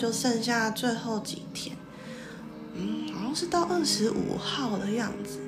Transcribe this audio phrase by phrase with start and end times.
[0.00, 1.76] 就剩下最后几天，
[2.74, 5.38] 嗯，好像是到二十五号的样子，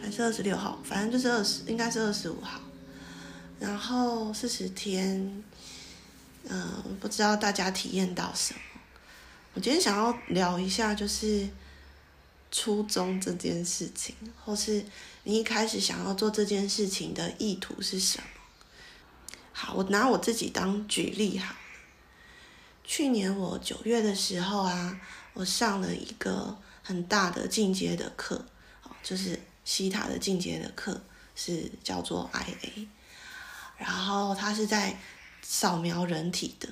[0.00, 2.58] 还是二十六号，反正就是二十，应该是二十五号。
[3.60, 5.44] 然后四十天，
[6.48, 8.60] 嗯、不知道大家体验到什么？
[9.52, 11.46] 我今天想要聊一下，就是
[12.50, 14.82] 初衷这件事情，或是
[15.24, 18.24] 你一开始想要做这件事情的意图是什么？
[19.52, 21.54] 好，我拿我自己当举例哈。
[22.84, 25.00] 去年我九月的时候啊，
[25.32, 28.44] 我上了一个很大的进阶的课，
[29.02, 31.00] 就是西塔的进阶的课，
[31.34, 32.86] 是叫做 IA，
[33.78, 34.98] 然后它是在
[35.42, 36.68] 扫描人体的。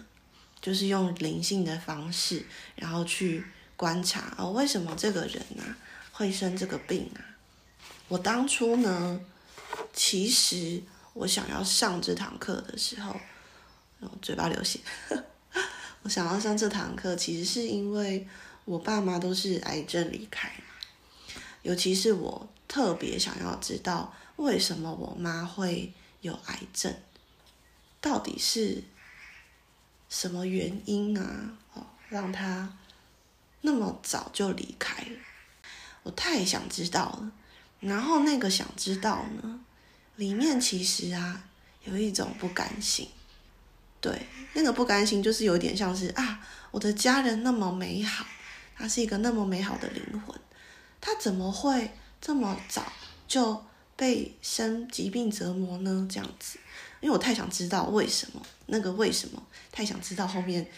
[0.62, 2.45] 就是用灵性的方式，
[2.77, 3.42] 然后去
[3.77, 5.64] 观察哦，为什么这个人、啊、
[6.12, 7.24] 会生这个病啊？
[8.08, 9.19] 我当初呢，
[9.95, 10.83] 其实
[11.14, 13.19] 我想要上这堂课的时候，
[14.20, 14.80] 嘴巴流血。
[16.02, 18.26] 我想要上这堂课，其实是因为
[18.64, 20.52] 我爸妈都是癌症离开，
[21.62, 26.94] 尤其是我特别想要知道为什么我妈会有癌症，
[28.00, 28.84] 到底是。
[30.12, 31.52] 什么原因啊？
[31.72, 32.76] 哦，让他
[33.60, 35.18] 那么早就离开了，
[36.02, 37.30] 我太想知道了。
[37.78, 39.60] 然后那个想知道呢，
[40.16, 41.44] 里面其实啊
[41.84, 43.08] 有一种不甘心。
[44.00, 48.24] 对，那个不甘心就是有点像是啊，我的家人那么美好，
[48.76, 50.34] 他是一个那么美好的灵魂，
[51.00, 51.90] 他怎么会
[52.20, 52.92] 这么早
[53.28, 53.64] 就
[53.96, 56.08] 被生疾病折磨呢？
[56.10, 56.58] 这样子。
[57.00, 60.70] 因为我太想知道为什么，那个为什么，太想知道后面，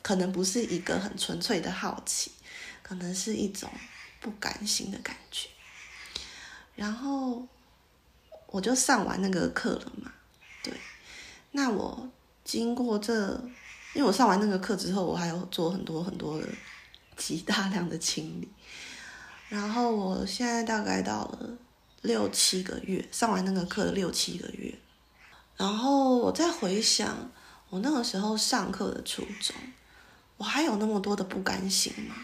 [0.00, 2.30] 可能不是一个很纯粹的好奇，
[2.82, 3.70] 可能是一种
[4.20, 5.48] 不甘心的感觉。
[6.76, 7.46] 然后
[8.46, 10.12] 我就上完那个课了嘛，
[10.62, 10.72] 对。
[11.52, 12.08] 那我
[12.50, 13.30] 经过这，
[13.94, 16.48] 因为我上完那个课之后，我还要做很多很多的
[17.16, 18.48] 极大 量的清理。
[19.48, 21.48] 然后我现在大概到了
[22.02, 24.76] 六七个月，上完那个课六七个月。
[25.56, 27.30] 然后我再回想
[27.68, 29.54] 我那个时候上课的初衷，
[30.36, 32.16] 我还有那么多的不甘心吗？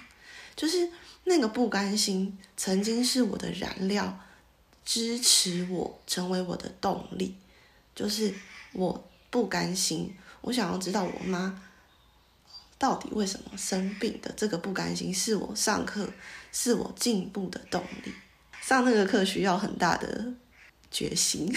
[0.56, 0.90] 就是
[1.22, 4.18] 那个不甘心曾经是我的燃料，
[4.84, 7.36] 支持我成为我的动力。
[7.94, 8.34] 就是
[8.72, 11.62] 我不甘心，我想要知道我妈
[12.78, 14.32] 到底为什么生病的。
[14.34, 16.08] 这个不甘心是我上课，
[16.52, 18.14] 是我进步的动力。
[18.62, 20.32] 上那个课需要很大的
[20.90, 21.54] 决心。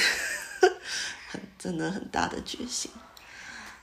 [1.30, 2.92] 很真的很大的决心，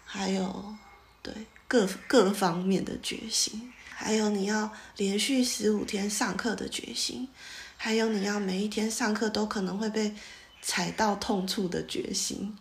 [0.04, 0.74] 还有
[1.22, 1.32] 对
[1.66, 7.28] 各各方面的决心，还有你要连续十五天上课的决心，
[7.78, 10.14] 还有你要每一天上课都可能会被
[10.60, 12.58] 踩到痛处的决心，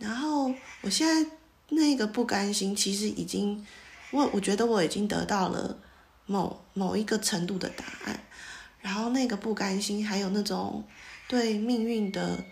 [0.00, 1.30] 然后我现在
[1.68, 3.64] 那个不甘心，其实已经
[4.10, 5.78] 我我觉得我已经得到了
[6.26, 8.24] 某某一个程度的答案，
[8.80, 10.82] 然后那个不甘心，还有那种
[11.28, 12.44] 对命运的。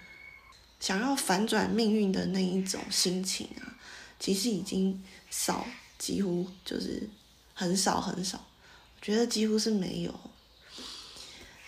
[0.80, 3.74] 想要反转命运的那一种心情啊，
[4.20, 5.66] 其实已经少，
[5.98, 7.10] 几乎就是
[7.52, 10.14] 很少很少，我觉得几乎是没有。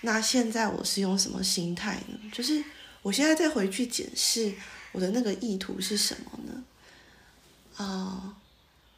[0.02, 2.30] 那现在我是用什么心态呢？
[2.30, 2.62] 就是
[3.02, 4.54] 我现在再回去检视
[4.92, 6.64] 我的那个意图是什么呢？
[7.76, 8.36] 啊、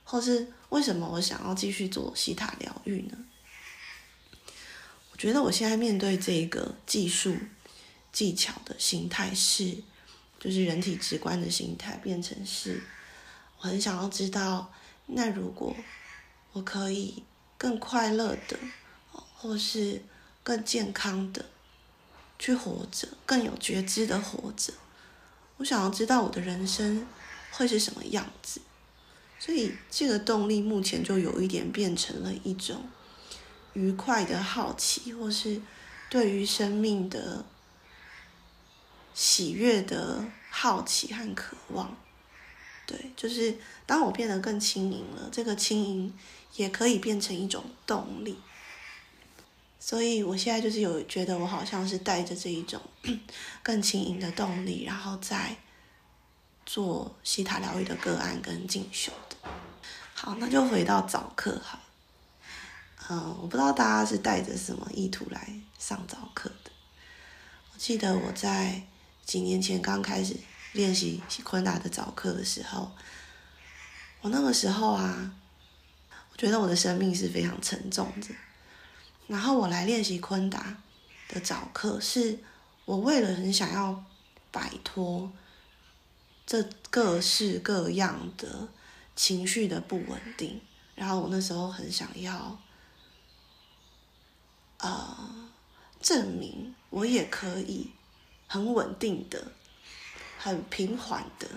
[0.05, 3.19] 或是为什么我想要继续做西塔疗愈呢？
[5.13, 7.37] 我觉得我现在面对这个技术
[8.13, 9.83] 技巧的心态是。
[10.41, 12.83] 就是人体直观的心态变成是，
[13.61, 14.73] 我很想要知道，
[15.07, 15.73] 那如果
[16.53, 17.23] 我可以
[17.57, 18.59] 更快乐的，
[19.37, 20.03] 或是
[20.43, 21.47] 更健康的
[22.41, 24.73] 去活着，更有觉知的活着，
[25.63, 27.07] 我想要知道我的人生
[27.53, 28.61] 会是什么样子。
[29.39, 32.83] 所以这个动力目前就有一点变成了一种
[33.75, 35.63] 愉快的好奇，或是
[36.11, 37.45] 对于生命的。
[39.15, 41.95] 喜悦的好奇和渴望，
[42.87, 43.55] 对，就是
[43.85, 46.15] 当我变得更轻盈了，这个轻盈
[46.57, 48.39] 也可以变成一种动力。
[49.85, 52.81] 所以我现在就是有觉得我好像是带着这一种
[53.65, 55.57] 更轻盈的动力，然后再
[56.65, 59.37] 做希塔疗愈的个案跟进修的。
[60.15, 61.81] 好，那就回到早课哈。
[63.09, 66.71] 嗯，我不知道大家是带着什么意图来上早课的。
[67.75, 68.83] 我记得我在。
[69.25, 70.37] 几年前刚开始
[70.73, 72.91] 练习昆达的早课的时候，
[74.21, 75.33] 我那个时候啊，
[76.33, 78.35] 我觉得我的生命是非常沉重的。
[79.27, 80.83] 然后我来练习昆达
[81.29, 82.39] 的早课，是
[82.85, 84.05] 我为了很想要
[84.51, 85.33] 摆脱
[86.45, 88.69] 这各式各样的
[89.17, 90.61] 情绪的不稳定，
[90.95, 92.59] 然后我那时候很想要，
[94.79, 95.51] 呃，
[96.01, 97.91] 证明我也可以
[98.47, 99.53] 很稳定的、
[100.39, 101.49] 很平缓的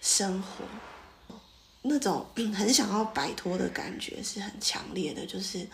[0.00, 0.64] 生活。
[1.84, 2.24] 那种
[2.54, 5.68] 很想要摆脱的感觉是很强烈的，就是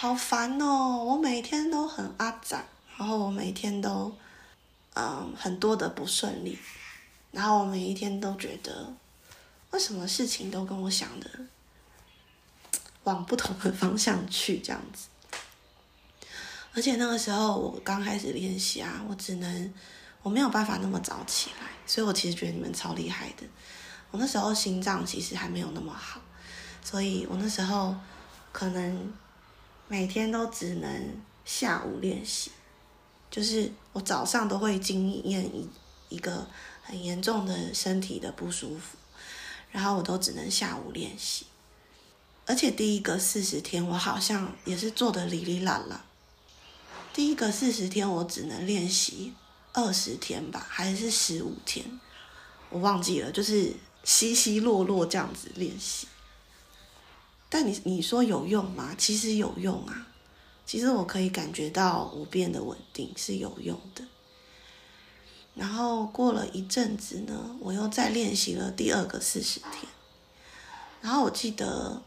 [0.00, 1.04] 好烦哦！
[1.04, 2.64] 我每天都很阿杂，
[2.96, 4.10] 然后我每天都
[4.94, 6.58] 嗯很多的不顺利，
[7.32, 8.94] 然后我每一天都觉得
[9.72, 11.28] 为什么事情都跟我想的
[13.04, 15.08] 往不同的方向去这样子。
[16.72, 19.74] 而且那个时候我刚开始练习啊，我只能
[20.22, 23.44] 我没有办法那么早起来，所以我其实觉得你们超厉害的。
[24.10, 26.22] 我那时候心脏其实还没有那么好，
[26.82, 27.94] 所以我那时候
[28.50, 29.12] 可能
[29.90, 32.52] 每天都只能下午练习，
[33.28, 35.68] 就是我早上都会经验一
[36.08, 36.46] 一个
[36.80, 38.96] 很严重的身体的不舒服，
[39.72, 41.46] 然后我都只能下午练习，
[42.46, 46.04] 而且第一个四十天我好像也是做的哩哩啦啦，
[47.12, 49.34] 第一个四十天我只能练习
[49.72, 52.00] 二十天吧，还是十五天，
[52.68, 53.74] 我忘记了，就是。
[54.02, 56.08] 稀稀落落这样子练习，
[57.50, 58.94] 但你你说有用吗？
[58.96, 60.06] 其实有用啊，
[60.64, 64.02] 其实我可以感觉到我变的稳定是有用的。
[65.54, 69.72] 然后过了一阵子呢，我又再练习了第二个四十天。
[71.02, 72.00] 然后我记得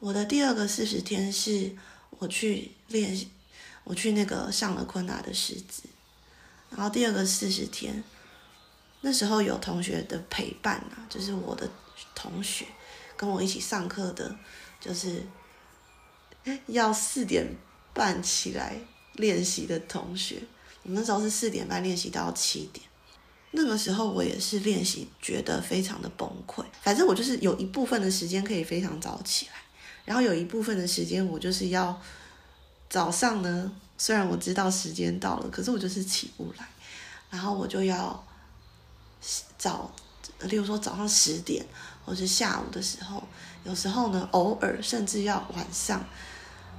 [0.00, 1.76] 我的第二个四十天是
[2.18, 3.28] 我去练，
[3.84, 5.82] 我去那个上了昆达的师资。
[6.70, 8.02] 然后第二个四十天。
[9.02, 11.68] 那时候有同学的陪伴啊，就是我的
[12.14, 12.66] 同学
[13.16, 14.34] 跟我一起上课的，
[14.86, 15.22] 就是
[16.66, 17.44] 要四点
[17.92, 18.76] 半起来
[19.14, 20.40] 练习的同学。
[20.82, 22.86] 我那时候是四点半练习到七点。
[23.50, 26.64] 那个时候我也是练习觉得非常的崩溃。
[26.82, 29.52] 反正我就是有一部分的时间可以非常早起来，
[30.04, 32.00] 然后有一部分的时间我就是要
[32.88, 36.68] 早上呢，虽然我知道时间到了，可是我就是起不来，
[37.30, 38.24] 然后我就要。
[39.58, 39.90] 早，
[40.42, 41.66] 例如说早上十点，
[42.06, 43.20] 或是下午的时候，
[43.64, 45.98] 有时候呢，偶尔甚至要晚上，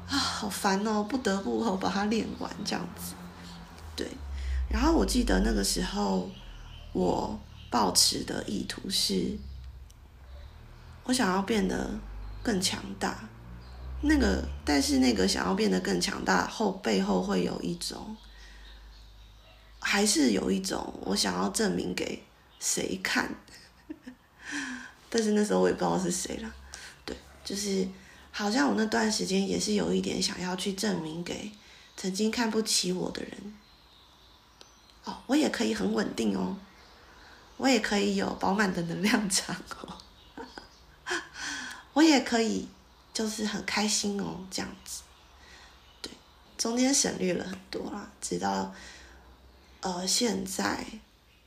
[0.07, 3.13] 啊，好烦哦，不得不我把它练完这样子。
[3.94, 4.07] 对，
[4.69, 6.29] 然后我记得那个时候，
[6.94, 7.38] 我
[7.69, 9.38] 抱持的意图是，
[11.03, 11.91] 我想要变得
[12.41, 13.27] 更强大。
[14.00, 18.15] 那个，但是那个想要变得更强大后，背后会有一种，
[19.80, 22.23] 还是有一种我想要证明给。
[22.59, 23.30] 谁看？
[25.09, 26.54] 但是那时候我也不知道是谁了。
[27.06, 27.88] 对，就是
[28.31, 31.51] 好像我那段时间也是有一点想要去证明给
[31.95, 33.54] 曾经看不起我的人。
[35.06, 36.57] 哦，我也可以很稳定哦，
[37.57, 39.98] 我也可以有饱满的能量场哦，
[41.94, 42.68] 我也可以
[43.13, 45.01] 就是很开心哦，这样子。
[46.02, 46.11] 对，
[46.57, 48.73] 中间省略了很多啦，直到
[49.81, 50.85] 呃现在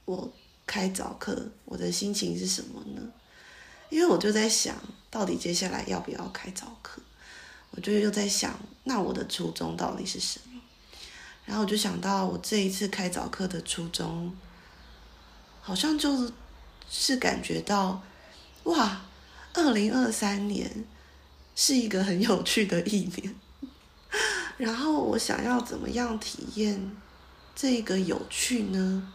[0.04, 0.32] 我。
[0.66, 3.02] 开早课，我的心情是什么呢？
[3.90, 4.74] 因为我就在想，
[5.10, 7.02] 到底接下来要不要开早课？
[7.72, 10.60] 我就又在想，那我的初衷到底是什么？
[11.44, 14.36] 然后我就想到，我这一次开早课的初衷，
[15.60, 16.32] 好像就
[16.88, 18.02] 是感觉到，
[18.64, 19.02] 哇，
[19.54, 20.84] 二零二三年
[21.54, 23.34] 是一个很有趣的一年。
[24.56, 26.96] 然后我想要怎么样体验
[27.54, 29.12] 这个有趣呢？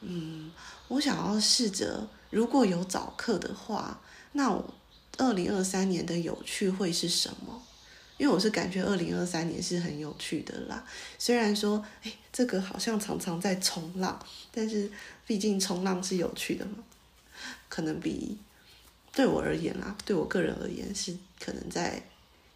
[0.00, 0.52] 嗯，
[0.88, 4.00] 我想要试着，如果有早课的话，
[4.32, 4.74] 那我
[5.18, 7.62] 二零二三年的有趣会是什么？
[8.18, 10.84] 因为我是感觉二零二三年是很有趣的啦。
[11.18, 14.18] 虽然说，哎，这个好像常常在冲浪，
[14.50, 14.90] 但是
[15.26, 16.78] 毕竟冲浪是有趣的嘛，
[17.68, 18.36] 可能比
[19.12, 22.02] 对我而言啦，对我个人而言是可能在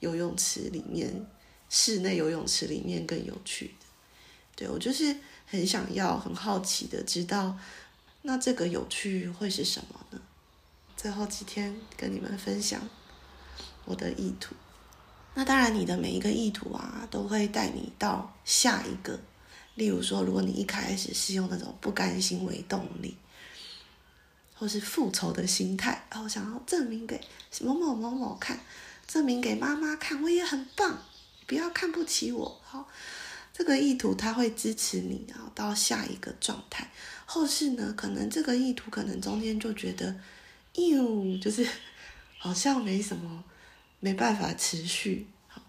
[0.00, 1.26] 游泳池里面，
[1.68, 3.86] 室内游泳池里面更有趣的。
[4.56, 5.16] 对，我就是。
[5.52, 7.58] 很想要，很好奇的知道，
[8.22, 10.20] 那这个有趣会是什么呢？
[10.96, 12.80] 最后几天跟你们分享
[13.86, 14.54] 我的意图。
[15.34, 19.18] 那当然，你的每一个意图啊，都会带你到下一个。
[19.76, 23.16] 例如说，如果你一开始是用那种不甘心为动力，
[24.54, 27.18] 或是复仇的心态，然后想要证明给
[27.62, 28.60] 某某某某看，
[29.06, 30.98] 证明给妈妈看，我也很棒，
[31.46, 32.86] 不要看不起我，好。
[33.60, 36.90] 这个意图它会支持你，啊到下一个状态。
[37.26, 40.16] 后世呢，可能这个意图可能中间就觉得，
[40.76, 41.68] 哟，就是
[42.40, 43.44] 好像没什么，
[44.00, 45.26] 没办法持续。
[45.46, 45.60] 好，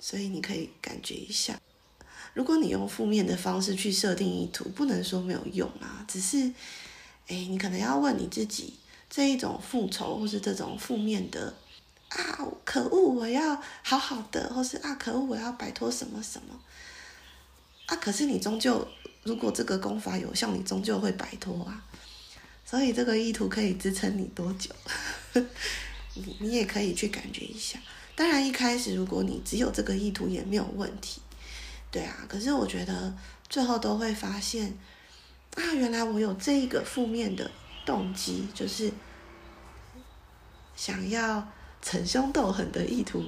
[0.00, 1.56] 所以你可以感觉一下，
[2.34, 6.52] 如果你用负面的方式去设定意图，不能说没有用啊，只是，
[7.28, 8.74] 哎，你可能要问你自己，
[9.08, 11.54] 这一种复仇或是这种负面的
[12.08, 16.60] 啊，可恶，我要好好的，或是啊，可恶，我要摆脱什么什么
[17.90, 18.86] 啊，可是你终究，
[19.24, 21.84] 如果这个功法有效，你终究会摆脱啊。
[22.64, 24.70] 所以这个意图可以支撑你多久？
[26.14, 27.80] 你你也可以去感觉一下。
[28.14, 31.20] 当然一开始如果你只有这个意图也没有问题，
[31.90, 32.24] 对啊。
[32.28, 33.12] 可是我觉得
[33.48, 34.78] 最后都会发现，
[35.56, 37.50] 啊，原来我有这一个负面的
[37.84, 38.92] 动机，就是
[40.76, 41.44] 想要
[41.82, 43.24] 逞凶斗狠的意图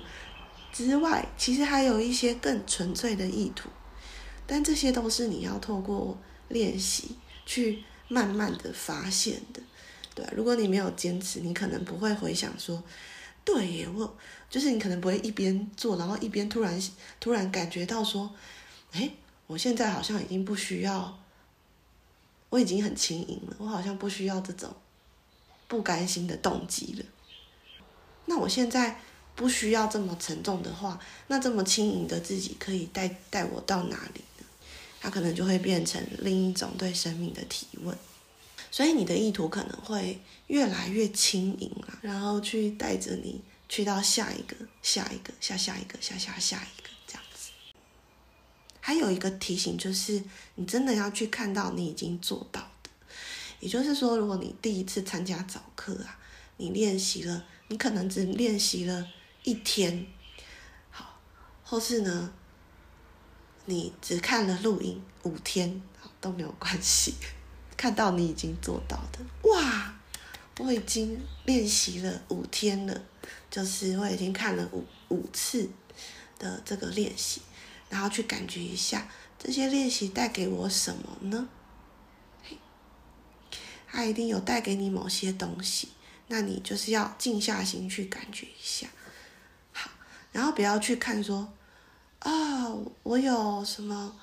[0.72, 3.68] 之外，其实还有一些更纯粹的意图。
[4.46, 6.18] 但这些都是你要透过
[6.48, 7.84] 练习去。
[8.08, 9.62] 慢慢的发现的，
[10.14, 12.82] 对，如果你没有坚持，你可能不会回想说，
[13.42, 14.18] 对耶，我
[14.50, 16.78] 就是你可能不会一边做，然后一边突然
[17.18, 18.30] 突然感觉到说，
[18.90, 19.10] 哎，
[19.46, 21.18] 我现在好像已经不需要，
[22.50, 24.70] 我已经很轻盈了，我好像不需要这种
[25.66, 27.04] 不甘心的动机了。
[28.26, 29.00] 那我现在
[29.34, 34.20] 不需要这么沉重的话，那这么轻盈的自己可以带带我到哪里？
[35.04, 37.98] 它可能就会变成另一种对生命的提问，
[38.70, 47.50] 所以你的意图可能会越来越轻盈啊，然后去带着你去到下一个、下一个、下下一个、下下下一个这样子。
[48.80, 50.22] 还有一个提醒就是，
[50.54, 52.90] 你真的要去看到你已经做到的，
[53.58, 56.16] 也就是说，如果你第一次参加早课啊，
[56.58, 59.08] 你练习了，你可能只练习了
[59.42, 60.06] 一天，
[60.90, 61.18] 好，
[61.64, 62.32] 或是呢，
[63.64, 65.80] 你只看了录音五天
[66.20, 67.14] 都没有关系，
[67.76, 69.94] 看到你已经做到的，哇！
[70.58, 73.02] 我已经练习了五天了，
[73.50, 75.70] 就是我已经看了五五次
[76.38, 77.40] 的这个练习，
[77.88, 81.48] 然后去感觉一下这些练习带给我什么呢？
[83.86, 85.88] 它一定有带给你某些东西，
[86.28, 88.88] 那你就是要静下心去感觉一下，
[89.72, 89.90] 好，
[90.32, 91.52] 然后不要去看说。
[92.22, 94.16] 啊，我有什么？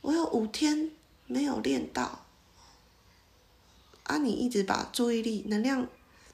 [0.00, 0.90] 我有五天
[1.26, 2.24] 没有练到。
[4.04, 5.86] 啊，你一直把注意力、能量，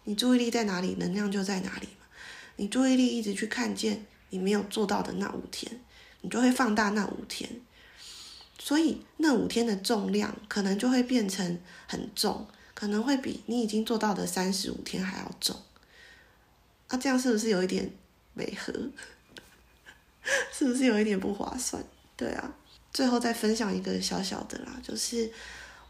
[0.05, 2.07] 你注意力在哪里，能量就在哪里嘛。
[2.57, 5.81] 你注意力一直去看见你没有做到的那五天，
[6.21, 7.61] 你就会放大那五天。
[8.59, 15.57] 所以那五天的重量可能就会变成很重，可能会比你已经做到的三十五天还要重。
[16.87, 17.91] 啊，这样是不是有一点
[18.35, 18.73] 违和？
[20.53, 21.83] 是不是有一点不划算？
[22.17, 22.55] 对啊，
[22.93, 25.29] 最后再分享一个小小的啦，就是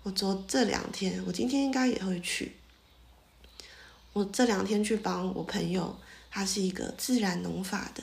[0.02, 2.52] 我昨这两天，我今天应该也会去。
[4.14, 5.94] 我这两天去帮我朋友，
[6.30, 8.02] 他是一个自然农法的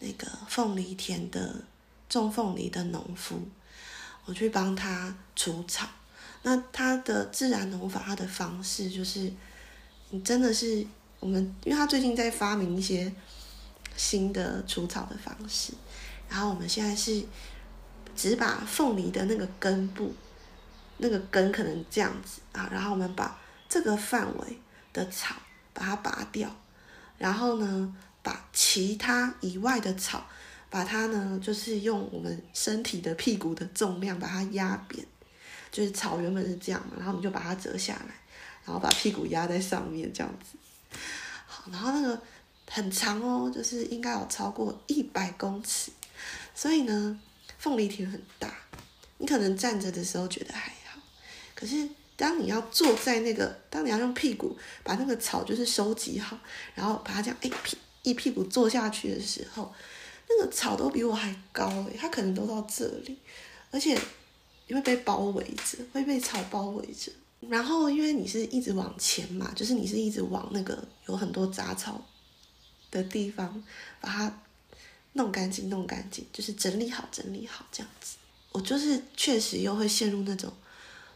[0.00, 1.54] 那个凤梨田的
[2.08, 3.40] 种凤梨的农夫，
[4.26, 5.88] 我去帮他除草。
[6.42, 9.32] 那他的自然农法，他的方式就是，
[10.10, 10.86] 你真的是
[11.20, 13.10] 我们，因为他最近在发明一些。
[13.96, 15.72] 新的除草的方式，
[16.28, 17.24] 然后我们现在是
[18.14, 20.14] 只把凤梨的那个根部，
[20.98, 23.38] 那个根可能这样子啊，然后我们把
[23.68, 24.60] 这个范围
[24.92, 25.34] 的草
[25.72, 26.54] 把它拔掉，
[27.16, 30.26] 然后呢，把其他以外的草，
[30.68, 35.06] 把它呢就是用我们身体的屁股的重量把它压扁，
[35.70, 38.14] 就是草原本是这样嘛，然后我们就把它折下来，
[38.66, 40.58] 然后把屁股压在上面这样子，
[41.46, 42.20] 好，然后那个。
[42.70, 45.90] 很长哦，就是应该有超过一百公尺，
[46.54, 47.18] 所以呢，
[47.58, 48.54] 凤梨田很大。
[49.18, 51.00] 你可能站着的时候觉得还好，
[51.54, 54.54] 可是当你要坐在那个，当你要用屁股
[54.84, 56.38] 把那个草就是收集好，
[56.74, 59.72] 然后把它这样一屁一屁股坐下去的时候，
[60.28, 63.16] 那个草都比我还高诶，它可能都到这里，
[63.70, 63.98] 而且
[64.66, 67.10] 你会被包围着，会被草包围着。
[67.48, 72.04] 然后因为你是一直往前嘛，就是你是一直往那个有很多杂草。
[72.90, 73.62] 的地方，
[74.00, 74.38] 把它
[75.14, 78.16] 弄干净，弄干净，就是整理好，整理好这样子。
[78.52, 80.52] 我就是确实又会陷入那种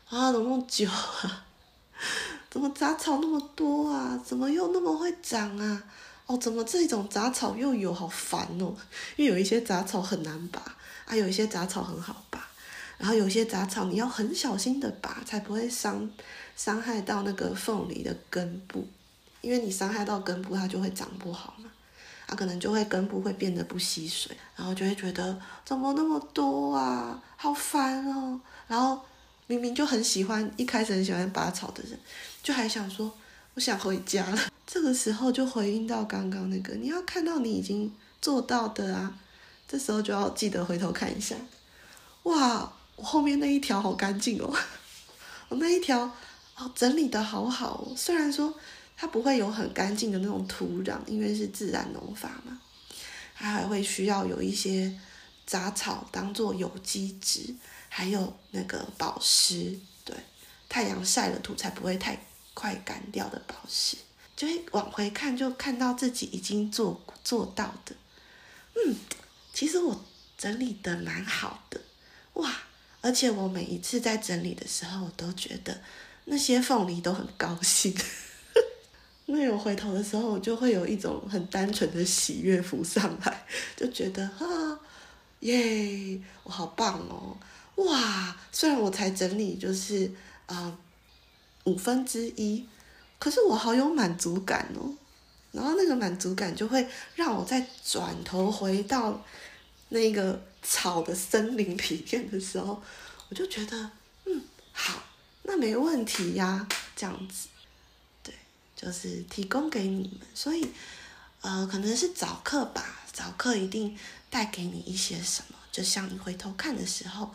[0.08, 1.46] 啊，怎么那么久啊？
[2.50, 4.20] 怎么杂草那么多啊？
[4.24, 5.84] 怎么又那么会长啊？
[6.26, 7.92] 哦，怎么这种杂草又有？
[7.92, 8.76] 好烦哦！
[9.16, 12.48] 因为有一些杂草很难拔，啊，有一些杂草很好拔，
[12.98, 16.08] 然后有些杂草你要很小心的拔，才不会伤
[16.56, 18.86] 伤害到那个凤梨的根部。
[19.40, 21.70] 因为你伤害到根部，它就会长不好嘛，
[22.26, 28.40] 它可能就会根部会变得不吸水，然后就会觉得怎么那么多啊，好烦哦。
[28.68, 29.00] 然后
[29.46, 31.98] 明明就很喜欢，一开始很喜欢拔草的人，
[32.42, 33.10] 就还想说
[33.54, 34.38] 我想回家了。
[34.66, 39.14] 这个时候就回应到刚刚那个，你要看到你已经做到的啊，
[39.66, 41.34] 这时候就要记得回头看一下，
[42.24, 44.54] 哇，我后面那一条好干净哦，
[45.48, 46.10] 我那一条。
[46.58, 47.94] 哦，整理得好好哦。
[47.96, 48.52] 虽然说
[49.00, 52.60] 它不会有很干净的那种土壤，因为是自然农法嘛，
[53.34, 54.94] 它还会需要有一些
[55.46, 57.54] 杂草当做有机质，
[57.88, 60.14] 还有那个保湿，对，
[60.68, 63.96] 太阳晒了土才不会太快干掉的保湿。
[64.36, 67.96] 就会往回看，就看到自己已经做做到的。
[68.74, 68.94] 嗯，
[69.54, 70.04] 其实我
[70.36, 71.80] 整理得蛮好的，
[72.34, 72.54] 哇！
[73.00, 75.80] 而且我每一次在整理的时候，我都觉得
[76.26, 77.96] 那些凤梨都很高兴。
[79.30, 83.46] 因为我回头的时候，我就会有一种很单纯的喜悦浮上来，
[83.76, 84.80] 就觉得啊，
[85.38, 87.36] 耶，我好棒哦！
[87.76, 90.06] 哇，虽然我才整理就是
[90.46, 90.78] 啊、呃、
[91.62, 92.66] 五分之一，
[93.20, 94.92] 可是我好有满足感哦。
[95.52, 96.84] 然后那个满足感就会
[97.14, 99.24] 让我再转头回到
[99.90, 102.82] 那个草的森林里面的时候，
[103.28, 103.90] 我就觉得，
[104.24, 105.00] 嗯，好，
[105.44, 107.46] 那没问题呀，这样子，
[108.80, 110.20] 就是提供给你们。
[110.32, 110.66] 所以，
[111.40, 113.98] 呃，可能是早课吧，早课一定
[114.30, 115.56] 带给你一些什么。
[115.72, 117.34] 就像你回头看的时候，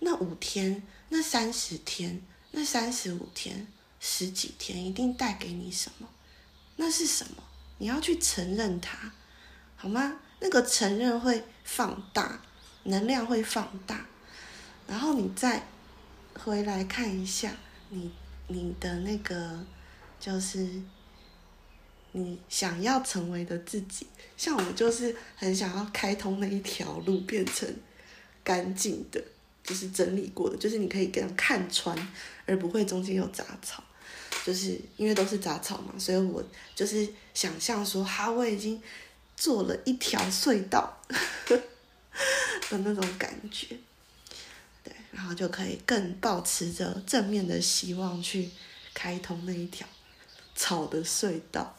[0.00, 3.66] 那五天、那三十天、那三十五天、
[4.00, 6.08] 十几天，一定带给你什么？
[6.76, 7.42] 那是什么？
[7.78, 9.12] 你要去承认它，
[9.76, 10.20] 好吗？
[10.40, 12.40] 那个承认会放大，
[12.82, 14.06] 能量会放大，
[14.86, 15.66] 然后你再
[16.38, 17.56] 回来看一下
[17.88, 18.12] 你
[18.48, 19.64] 你的那个，
[20.24, 20.66] 就是
[22.12, 24.06] 你想要成为的自己。
[24.38, 27.68] 像我就是很想要开通那一条路，变成
[28.42, 29.22] 干净的，
[29.62, 31.94] 就是整理过的，就是你可以给人看穿，
[32.46, 33.84] 而不会中间有杂草。
[34.44, 36.42] 就是因为都是杂草嘛，所以我
[36.74, 38.82] 就是想象说，哈，我已经
[39.36, 41.00] 做了一条隧道
[41.48, 43.68] 的那种感觉，
[44.82, 48.50] 对，然后就可以更抱持着正面的希望去
[48.92, 49.86] 开通那一条
[50.54, 51.76] 草的隧道。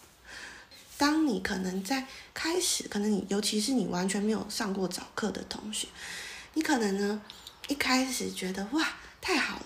[0.97, 5.87] 当你可能在开始，可能你尤其是你完全没有上过早课的同学，
[6.53, 7.21] 你可能呢
[7.67, 8.87] 一开始觉得哇，
[9.19, 9.65] 太好了，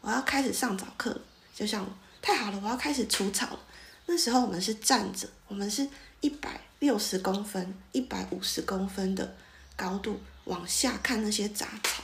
[0.00, 1.20] 我要开始上早课了，
[1.54, 1.86] 就像。
[2.22, 3.60] 太好了，我要开始除草了。
[4.06, 5.88] 那时候我们是站着，我们是
[6.20, 9.36] 一百六十公分、一百五十公分的
[9.76, 12.02] 高度往下看那些杂草，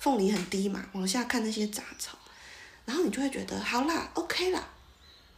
[0.00, 2.18] 凤梨很低嘛，往下看那些杂草，
[2.84, 4.66] 然后你就会觉得好啦，OK 啦。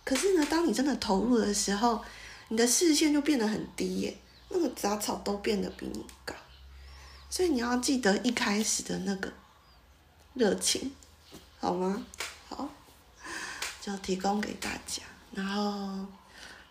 [0.07, 2.03] 可是呢，当你真的投入的时候，
[2.49, 4.17] 你的视线就变得很低耶，
[4.51, 6.33] 那个杂草都变得比你高，
[7.29, 9.31] 所以你要记得一开始的那个
[10.35, 10.93] 热情，
[11.59, 12.07] 好吗？
[12.49, 12.71] 好。
[13.83, 15.01] 就提供给大家，
[15.33, 16.05] 然后，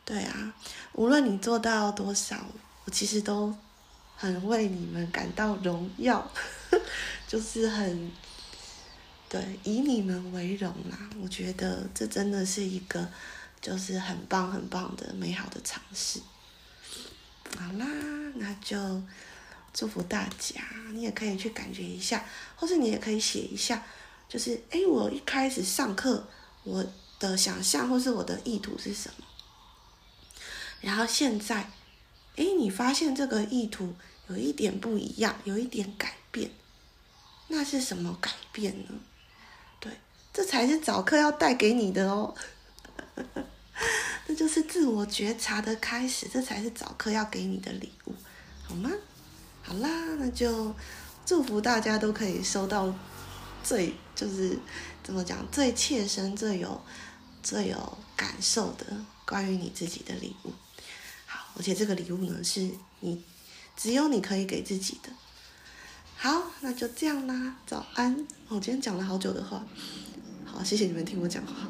[0.04, 0.54] 对啊，
[0.92, 2.36] 无论你做到多少，
[2.84, 3.56] 我其实都
[4.18, 6.30] 很为你们感到荣耀，
[7.26, 8.12] 就是很，
[9.36, 10.98] 对，以你们为荣啦。
[11.22, 13.06] 我觉得这真的是一个，
[13.62, 16.22] 就是很棒很棒的美好的尝试。
[17.58, 17.86] 好啦，
[18.36, 19.02] 那就
[19.74, 20.62] 祝福大家，
[20.94, 22.24] 你也可以去感觉一下，
[22.56, 23.84] 或是你也可以写一下，
[24.30, 26.28] 就是哎，我一开始上课
[26.64, 26.86] 我。
[27.18, 29.26] 的想象或是我的意图是什么？
[30.82, 31.72] 然后现在，
[32.36, 33.96] 诶，你发现这个意图
[34.28, 36.52] 有一点不一样，有一点改变，
[37.48, 38.90] 那是什么改变呢？
[40.36, 42.36] 这才是早课要带给你的哦。
[44.28, 48.14] 那就是自我觉察的开始，这才是早课要给你的礼物，
[48.68, 48.92] 好吗？
[49.64, 50.76] 好啦，那就
[51.26, 52.94] 祝福大家都可以收到
[53.64, 54.60] 最就是
[55.02, 56.82] 怎么讲最切身、最有。
[57.44, 58.88] 最有感受的
[59.24, 60.52] 关于你自己的礼物，
[61.28, 62.68] 好，而且这个礼物呢，是
[63.02, 63.24] 你
[63.78, 65.12] 只有你可以给自己的。
[66.18, 68.26] 好，那就这样啦，早安。
[68.48, 69.64] 我今天讲了好久的话，
[70.56, 71.68] 好谢谢你们听我讲话。